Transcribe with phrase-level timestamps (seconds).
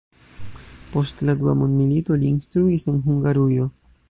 [0.93, 3.73] Post la dua mondmilito li instruis en Hungarujo.